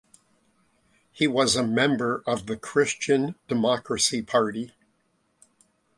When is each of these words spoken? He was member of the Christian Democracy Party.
He 1.11 1.27
was 1.27 1.55
member 1.57 2.23
of 2.25 2.47
the 2.47 2.57
Christian 2.57 3.35
Democracy 3.47 4.23
Party. 4.23 4.71